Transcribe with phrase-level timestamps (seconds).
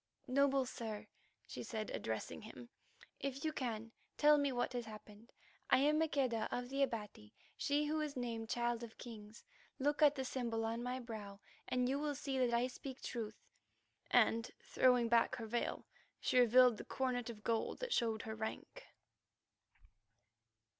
[0.25, 1.05] "Noble sir,"
[1.45, 2.69] she said, addressing him,
[3.19, 5.31] "if you can, tell me what has happened.
[5.69, 9.43] I am Maqueda of the Abati, she who is named Child of Kings.
[9.77, 13.45] Look at the symbol on my brow, and you will see that I speak truth,"
[14.09, 15.85] and, throwing back her veil,
[16.19, 18.87] she revealed the coronet of gold that showed her rank.